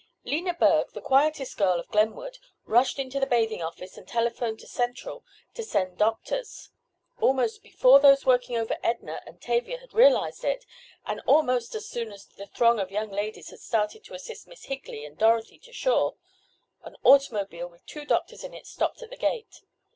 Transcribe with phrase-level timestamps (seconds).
[0.25, 4.65] Lena Berg, the quietest girl of Glenwood, rushed into the bathing office and telephoned to
[4.65, 6.71] Central to "send doctors."
[7.19, 10.65] Almost before those working over Edna and Tavia had realized it,
[11.05, 14.63] and, almost as soon as the throng of young ladies had started to assist Miss
[14.63, 16.15] Higley and Dorothy to shore,
[16.83, 19.61] an automobile with two doctors in it stopped at the gate.